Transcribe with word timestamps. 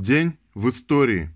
День 0.00 0.38
в 0.54 0.70
истории. 0.70 1.28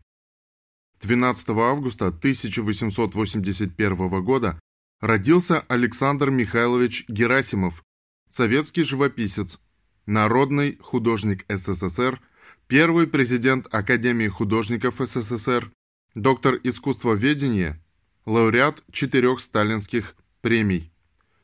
12 1.02 1.50
августа 1.50 2.06
1881 2.06 4.24
года 4.24 4.58
родился 5.02 5.60
Александр 5.68 6.30
Михайлович 6.30 7.04
Герасимов, 7.06 7.82
советский 8.30 8.84
живописец, 8.84 9.60
народный 10.06 10.78
художник 10.78 11.44
СССР, 11.46 12.22
первый 12.66 13.06
президент 13.06 13.66
Академии 13.70 14.28
художников 14.28 14.94
СССР, 14.98 15.70
доктор 16.14 16.58
искусствоведения, 16.64 17.84
лауреат 18.24 18.82
четырех 18.90 19.40
сталинских 19.40 20.16
премий, 20.40 20.90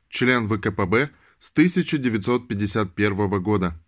член 0.08 0.48
ВКПБ 0.48 1.10
с 1.38 1.50
1951 1.50 3.42
года. 3.42 3.78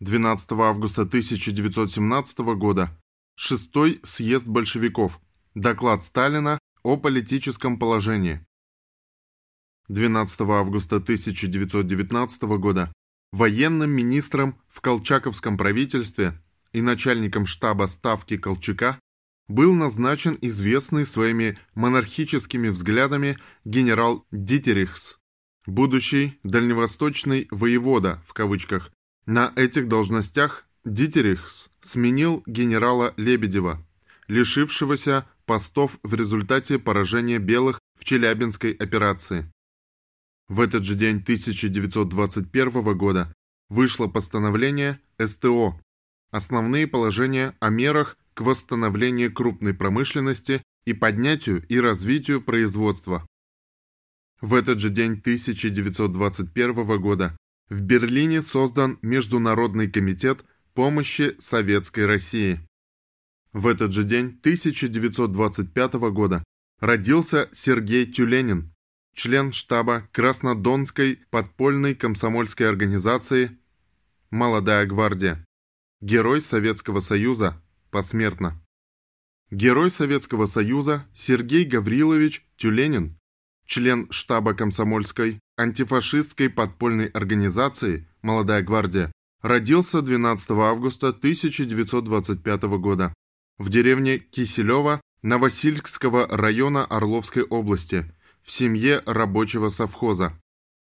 12 0.00 0.52
августа 0.52 1.02
1917 1.02 2.38
года 2.56 2.98
Шестой 3.36 4.00
съезд 4.02 4.46
большевиков. 4.46 5.20
Доклад 5.54 6.02
Сталина 6.02 6.58
о 6.82 6.96
политическом 6.96 7.78
положении. 7.78 8.40
12 9.88 10.40
августа 10.40 10.96
1919 10.96 12.42
года 12.58 12.90
военным 13.32 13.90
министром 13.90 14.58
в 14.68 14.80
Колчаковском 14.80 15.58
правительстве 15.58 16.40
и 16.72 16.80
начальником 16.80 17.44
штаба 17.44 17.86
Ставки 17.86 18.38
Колчака 18.38 18.98
был 19.48 19.74
назначен 19.74 20.38
известный 20.40 21.04
своими 21.04 21.58
монархическими 21.74 22.68
взглядами 22.68 23.36
генерал 23.66 24.24
Дитерихс, 24.30 25.18
будущий 25.66 26.40
дальневосточный 26.42 27.48
воевода 27.50 28.22
в 28.26 28.32
кавычках. 28.32 28.90
На 29.26 29.52
этих 29.56 29.88
должностях 29.88 30.66
Дитерихс 30.84 31.68
сменил 31.82 32.42
генерала 32.46 33.12
Лебедева, 33.16 33.84
лишившегося 34.28 35.26
постов 35.44 35.98
в 36.02 36.14
результате 36.14 36.78
поражения 36.78 37.38
белых 37.38 37.80
в 37.98 38.04
Челябинской 38.04 38.72
операции. 38.72 39.50
В 40.48 40.60
этот 40.60 40.84
же 40.84 40.94
день 40.94 41.18
1921 41.18 42.96
года 42.96 43.32
вышло 43.68 44.08
постановление 44.08 45.00
СТО 45.18 45.80
«Основные 46.30 46.86
положения 46.86 47.56
о 47.60 47.70
мерах 47.70 48.16
к 48.34 48.40
восстановлению 48.40 49.32
крупной 49.32 49.74
промышленности 49.74 50.62
и 50.86 50.94
поднятию 50.94 51.64
и 51.68 51.78
развитию 51.78 52.40
производства. 52.40 53.26
В 54.40 54.54
этот 54.54 54.78
же 54.78 54.90
день 54.90 55.12
1921 55.12 57.00
года 57.00 57.36
в 57.70 57.80
Берлине 57.80 58.42
создан 58.42 58.98
Международный 59.00 59.88
комитет 59.88 60.44
помощи 60.74 61.36
Советской 61.38 62.04
России. 62.04 62.60
В 63.52 63.68
этот 63.68 63.92
же 63.92 64.04
день 64.04 64.38
1925 64.40 65.92
года 66.12 66.44
родился 66.80 67.48
Сергей 67.52 68.06
Тюленин, 68.06 68.74
член 69.14 69.52
штаба 69.52 70.08
Краснодонской 70.12 71.20
подпольной 71.30 71.94
комсомольской 71.94 72.68
организации 72.68 73.56
«Молодая 74.30 74.86
гвардия», 74.86 75.44
герой 76.00 76.40
Советского 76.40 77.00
Союза, 77.00 77.62
посмертно. 77.90 78.60
Герой 79.50 79.90
Советского 79.90 80.46
Союза 80.46 81.06
Сергей 81.14 81.64
Гаврилович 81.64 82.46
Тюленин, 82.56 83.19
член 83.70 84.08
штаба 84.10 84.52
комсомольской 84.52 85.38
антифашистской 85.56 86.50
подпольной 86.50 87.06
организации 87.06 88.08
«Молодая 88.20 88.62
гвардия», 88.62 89.12
родился 89.42 90.02
12 90.02 90.50
августа 90.50 91.08
1925 91.10 92.62
года 92.78 93.14
в 93.58 93.70
деревне 93.70 94.18
Киселева 94.18 95.00
Новосильского 95.22 96.26
района 96.26 96.84
Орловской 96.84 97.44
области 97.44 98.12
в 98.42 98.50
семье 98.50 99.02
рабочего 99.06 99.68
совхоза. 99.68 100.36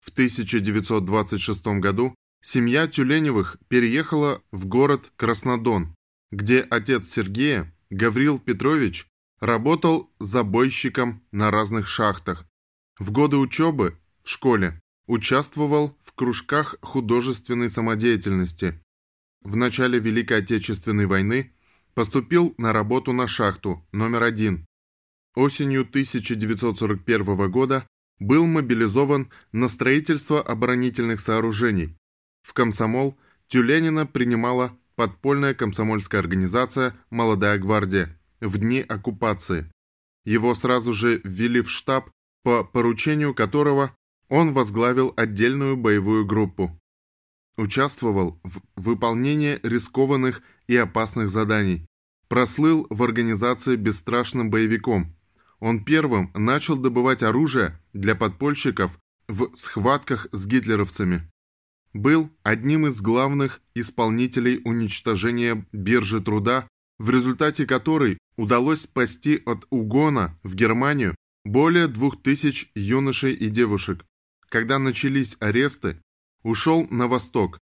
В 0.01 0.09
1926 0.09 1.67
году 1.81 2.15
семья 2.43 2.89
Тюленевых 2.89 3.59
переехала 3.69 4.43
в 4.53 4.65
город 4.65 5.13
Краснодон, 5.17 5.95
где 6.31 6.61
отец 6.61 7.11
Сергея, 7.11 7.75
Гаврил 7.91 8.39
Петрович, 8.39 9.07
работал 9.39 10.11
забойщиком 10.19 11.23
на 11.31 11.51
разных 11.51 11.87
шахтах. 11.87 12.47
В 13.01 13.13
годы 13.13 13.39
учебы 13.39 13.97
в 14.23 14.29
школе 14.29 14.79
участвовал 15.07 15.97
в 16.05 16.13
кружках 16.13 16.77
художественной 16.83 17.71
самодеятельности. 17.71 18.79
В 19.43 19.57
начале 19.57 19.99
Великой 19.99 20.41
Отечественной 20.41 21.07
войны 21.07 21.51
поступил 21.95 22.55
на 22.59 22.75
работу 22.75 23.15
на 23.15 23.27
шахту 23.27 23.83
номер 23.91 24.25
один. 24.25 24.67
Осенью 25.35 25.81
1941 25.81 27.51
года 27.51 27.87
был 28.19 28.47
мобилизован 28.47 29.31
на 29.51 29.69
строительство 29.69 30.43
оборонительных 30.43 31.21
сооружений. 31.21 31.97
В 32.43 32.53
комсомол 32.53 33.17
Тюленина 33.49 34.05
принимала 34.05 34.77
подпольная 34.95 35.55
комсомольская 35.55 36.21
организация 36.21 36.95
«Молодая 37.09 37.59
гвардия» 37.59 38.21
в 38.41 38.59
дни 38.59 38.81
оккупации. 38.87 39.73
Его 40.27 40.55
сразу 40.55 40.93
же 40.93 41.23
ввели 41.25 41.63
в 41.63 41.71
штаб, 41.71 42.11
по 42.43 42.65
поручению 42.65 43.35
которого 43.35 43.95
он 44.29 44.53
возглавил 44.53 45.13
отдельную 45.17 45.77
боевую 45.77 46.25
группу. 46.27 46.79
Участвовал 47.57 48.41
в 48.43 48.61
выполнении 48.77 49.59
рискованных 49.63 50.43
и 50.67 50.77
опасных 50.77 51.31
заданий. 51.31 51.87
Прослыл 52.29 52.87
в 52.91 53.03
организации 53.03 53.77
бесстрашным 53.77 54.51
боевиком. 54.51 55.15
Он 55.59 55.85
первым 55.85 56.31
начал 56.35 56.77
добывать 56.77 57.23
оружие 57.23 57.79
для 57.93 58.15
подпольщиков 58.15 58.99
в 59.29 59.55
схватках 59.57 60.29
с 60.33 60.47
гитлеровцами 60.47 61.31
был 61.93 62.31
одним 62.43 62.87
из 62.87 63.01
главных 63.01 63.61
исполнителей 63.75 64.61
уничтожения 64.65 65.67
биржи 65.73 66.21
труда, 66.21 66.69
в 66.99 67.11
результате 67.11 67.67
которой 67.67 68.19
удалось 68.37 68.83
спасти 68.83 69.43
от 69.45 69.67
угона 69.71 70.39
в 70.43 70.55
Германию 70.55 71.15
более 71.45 71.89
двух 71.89 72.23
тысяч 72.23 72.71
юношей 72.75 73.33
и 73.33 73.49
девушек. 73.49 74.05
Когда 74.49 74.79
начались 74.79 75.37
аресты, 75.41 76.01
ушел 76.43 76.87
на 76.91 77.07
восток, 77.07 77.59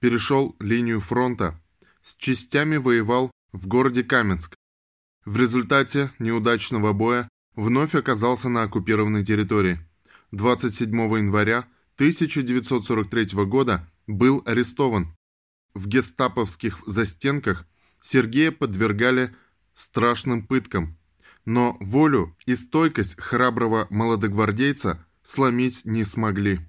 перешел 0.00 0.56
линию 0.58 1.00
фронта, 1.00 1.60
с 2.02 2.16
частями 2.16 2.76
воевал 2.76 3.30
в 3.52 3.66
городе 3.66 4.02
Каменск. 4.02 4.56
В 5.24 5.36
результате 5.36 6.12
неудачного 6.18 6.92
боя 6.92 7.28
вновь 7.54 7.94
оказался 7.94 8.48
на 8.48 8.62
оккупированной 8.62 9.24
территории. 9.24 9.78
27 10.32 10.90
января 10.90 11.68
1943 11.96 13.44
года 13.44 13.88
был 14.06 14.42
арестован. 14.46 15.14
В 15.74 15.86
гестаповских 15.86 16.80
застенках 16.86 17.66
Сергея 18.02 18.50
подвергали 18.50 19.34
страшным 19.74 20.46
пыткам, 20.46 20.98
но 21.44 21.76
волю 21.80 22.36
и 22.46 22.56
стойкость 22.56 23.20
храброго 23.20 23.86
молодогвардейца 23.90 25.04
сломить 25.24 25.84
не 25.84 26.04
смогли. 26.04 26.60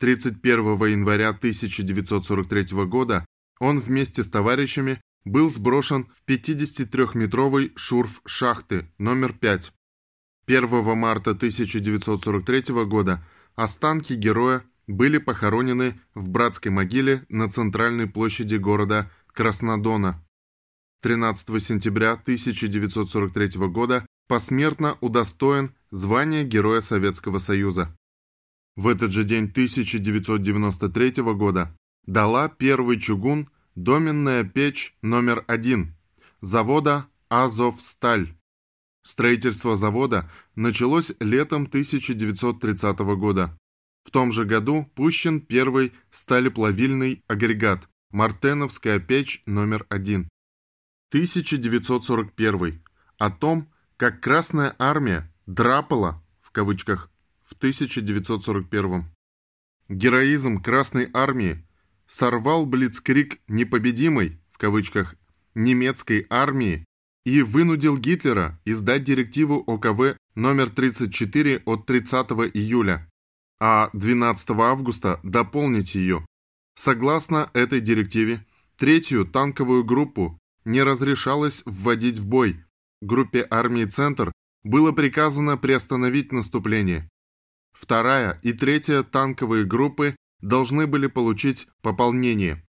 31 0.00 0.84
января 0.86 1.28
1943 1.30 2.84
года 2.86 3.24
он 3.60 3.80
вместе 3.80 4.24
с 4.24 4.28
товарищами 4.28 5.00
был 5.24 5.50
сброшен 5.50 6.08
в 6.12 6.28
53-метровый 6.28 7.72
шурф 7.76 8.22
шахты 8.26 8.90
номер 8.98 9.32
5. 9.32 9.72
1 10.46 10.98
марта 10.98 11.30
1943 11.30 12.84
года 12.86 13.24
Останки 13.54 14.14
героя 14.14 14.64
были 14.86 15.18
похоронены 15.18 16.00
в 16.14 16.28
братской 16.28 16.72
могиле 16.72 17.24
на 17.28 17.48
центральной 17.48 18.08
площади 18.08 18.56
города 18.56 19.10
Краснодона. 19.28 20.24
13 21.02 21.60
сентября 21.60 22.12
1943 22.12 23.66
года 23.66 24.06
посмертно 24.28 24.98
удостоен 25.00 25.74
звания 25.90 26.44
Героя 26.44 26.80
Советского 26.80 27.40
Союза. 27.40 27.96
В 28.76 28.86
этот 28.86 29.10
же 29.10 29.24
день 29.24 29.46
1993 29.46 31.22
года 31.34 31.76
дала 32.06 32.48
первый 32.48 33.00
чугун 33.00 33.50
доменная 33.74 34.44
печь 34.44 34.96
номер 35.02 35.44
один 35.48 35.96
завода 36.40 37.08
«Азовсталь». 37.28 38.36
Строительство 39.04 39.74
завода 39.74 40.30
началось 40.54 41.10
летом 41.18 41.64
1930 41.64 42.98
года. 43.18 43.58
В 44.04 44.12
том 44.12 44.30
же 44.30 44.44
году 44.44 44.88
пущен 44.94 45.40
первый 45.40 45.92
сталеплавильный 46.12 47.24
агрегат 47.26 47.88
«Мартеновская 48.12 49.00
печь 49.00 49.42
номер 49.46 49.84
один». 49.88 50.28
1941. 51.12 52.82
О 53.18 53.30
том, 53.30 53.68
как 53.98 54.20
Красная 54.20 54.74
Армия 54.78 55.30
«драпала» 55.44 56.24
в 56.40 56.50
кавычках 56.50 57.10
в 57.44 57.52
1941. 57.52 59.04
Героизм 59.90 60.62
Красной 60.62 61.10
Армии 61.12 61.66
сорвал 62.08 62.64
блицкрик 62.64 63.42
«непобедимый» 63.46 64.40
в 64.52 64.56
кавычках 64.56 65.14
немецкой 65.54 66.26
армии 66.30 66.86
и 67.26 67.42
вынудил 67.42 67.98
Гитлера 67.98 68.58
издать 68.64 69.04
директиву 69.04 69.62
ОКВ 69.66 70.16
номер 70.34 70.70
34 70.70 71.62
от 71.66 71.84
30 71.84 72.30
июля, 72.54 73.06
а 73.60 73.90
12 73.92 74.48
августа 74.52 75.20
дополнить 75.22 75.94
ее. 75.94 76.24
Согласно 76.74 77.50
этой 77.52 77.82
директиве, 77.82 78.46
третью 78.78 79.26
танковую 79.26 79.84
группу 79.84 80.38
не 80.64 80.82
разрешалось 80.82 81.62
вводить 81.64 82.18
в 82.18 82.26
бой. 82.26 82.64
Группе 83.00 83.46
армии 83.50 83.84
«Центр» 83.84 84.32
было 84.62 84.92
приказано 84.92 85.56
приостановить 85.56 86.32
наступление. 86.32 87.08
Вторая 87.72 88.38
и 88.42 88.52
третья 88.52 89.02
танковые 89.02 89.64
группы 89.64 90.14
должны 90.40 90.86
были 90.86 91.06
получить 91.06 91.66
пополнение. 91.80 92.64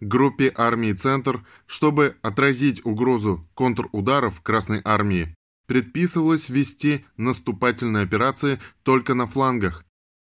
Группе 0.00 0.52
армии 0.54 0.92
«Центр», 0.92 1.44
чтобы 1.66 2.16
отразить 2.22 2.84
угрозу 2.84 3.48
контрударов 3.54 4.40
Красной 4.42 4.80
армии, 4.84 5.34
предписывалось 5.66 6.48
вести 6.48 7.04
наступательные 7.16 8.04
операции 8.04 8.60
только 8.82 9.14
на 9.14 9.26
флангах. 9.26 9.84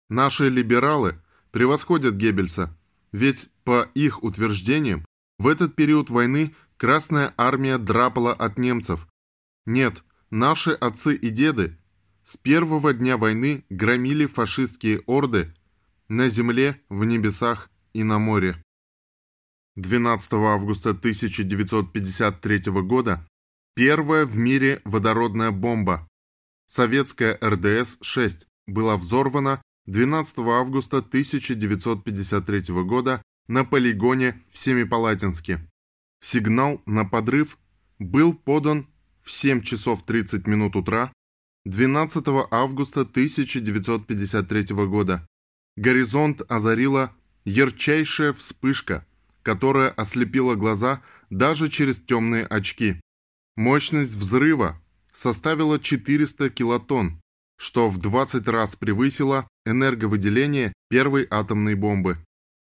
Наши 0.09 0.49
либералы 0.49 1.23
превосходят 1.51 2.17
Геббельса, 2.17 2.77
ведь, 3.13 3.49
по 3.65 3.89
их 3.95 4.25
утверждениям, 4.25 5.05
в 5.39 5.47
этот 5.47 5.77
период 5.77 6.11
войны 6.11 6.55
Красная 6.81 7.35
армия 7.37 7.77
драпала 7.77 8.33
от 8.33 8.57
немцев. 8.57 9.07
Нет, 9.67 10.03
наши 10.31 10.71
отцы 10.71 11.15
и 11.15 11.29
деды 11.29 11.77
с 12.25 12.39
первого 12.39 12.95
дня 12.95 13.19
войны 13.19 13.67
громили 13.69 14.25
фашистские 14.25 15.01
орды 15.01 15.55
на 16.09 16.31
земле, 16.31 16.81
в 16.89 17.05
небесах 17.05 17.69
и 17.93 18.03
на 18.03 18.19
море. 18.19 18.65
12 19.77 20.33
августа 20.33 20.91
1953 20.91 22.73
года 22.81 23.29
первая 23.75 24.25
в 24.25 24.39
мире 24.39 24.81
водородная 24.85 25.51
бомба 25.51 26.09
советская 26.67 27.37
РДС-6 27.43 28.47
была 28.67 28.97
взорвана 28.97 29.61
12 29.85 30.39
августа 30.39 30.99
1953 30.99 32.73
года 32.85 33.23
на 33.49 33.67
полигоне 33.67 34.43
в 34.51 34.57
Семипалатинске. 34.57 35.70
Сигнал 36.21 36.83
на 36.87 37.05
подрыв 37.05 37.59
был 37.99 38.35
подан 38.35 38.87
в 39.23 39.31
7 39.31 39.63
часов 39.63 40.05
30 40.05 40.47
минут 40.47 40.77
утра 40.77 41.13
12 41.65 42.25
августа 42.51 43.03
1953 43.03 44.63
года. 44.87 45.27
Горизонт 45.77 46.43
озарила 46.49 47.13
ярчайшая 47.45 48.33
вспышка, 48.33 49.07
которая 49.43 49.91
ослепила 49.91 50.55
глаза 50.55 51.03
даже 51.31 51.69
через 51.69 51.99
темные 51.99 52.45
очки. 52.47 53.01
Мощность 53.57 54.15
взрыва 54.15 54.81
составила 55.13 55.79
400 55.79 56.51
килотонн, 56.51 57.21
что 57.59 57.89
в 57.89 57.99
20 57.99 58.49
раз 58.49 58.77
превысило 58.77 59.47
энерговыделение 59.67 60.73
первой 60.89 61.27
атомной 61.31 61.75
бомбы. 61.75 62.19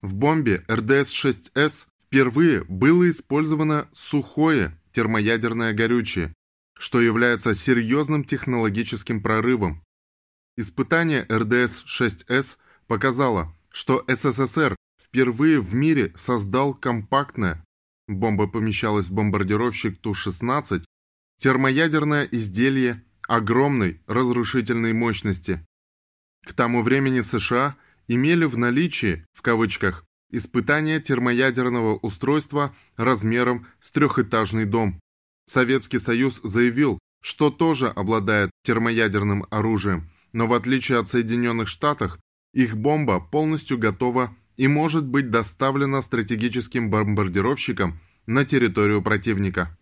В 0.01 0.15
бомбе 0.15 0.65
РДС-6С 0.69 1.87
впервые 2.09 2.65
было 2.65 3.11
использовано 3.11 3.89
сухое 3.93 4.79
термоядерное 4.93 5.75
горючее, 5.75 6.33
что 6.77 7.01
является 7.01 7.55
серьезным 7.55 8.25
технологическим 8.25 9.23
прорывом. 9.23 9.85
Испытание 10.57 11.27
РДС-6С 11.27 12.57
показало, 12.87 13.55
что 13.71 14.05
СССР 14.09 14.75
впервые 15.01 15.61
в 15.61 15.75
мире 15.75 16.13
создал 16.17 16.75
компактное, 16.75 17.63
бомба 18.09 18.49
помещалась 18.49 19.07
в 19.07 19.13
бомбардировщик 19.13 20.01
Ту-16, 20.01 20.85
термоядерное 21.39 22.25
изделие 22.25 23.05
огромной 23.29 24.01
разрушительной 24.07 24.95
мощности. 24.95 25.65
К 26.47 26.55
тому 26.55 26.83
времени 26.83 27.21
США 27.21 27.77
имели 28.09 28.47
в 28.47 28.57
наличии, 28.57 29.27
в 29.33 29.43
кавычках, 29.43 30.08
испытание 30.31 31.01
термоядерного 31.01 31.97
устройства 31.97 32.75
размером 32.97 33.67
с 33.81 33.91
трехэтажный 33.91 34.65
дом. 34.65 35.01
Советский 35.47 35.99
Союз 35.99 36.41
заявил, 36.43 36.99
что 37.23 37.51
тоже 37.51 37.89
обладает 37.89 38.51
термоядерным 38.65 39.47
оружием, 39.51 40.11
но 40.33 40.47
в 40.47 40.53
отличие 40.53 40.99
от 40.99 41.09
Соединенных 41.09 41.69
Штатов, 41.69 42.19
их 42.53 42.77
бомба 42.77 43.21
полностью 43.21 43.79
готова 43.79 44.37
и 44.57 44.69
может 44.69 45.07
быть 45.07 45.31
доставлена 45.31 46.03
стратегическим 46.03 46.91
бомбардировщиком 46.91 48.01
на 48.27 48.45
территорию 48.45 49.03
противника. 49.03 49.78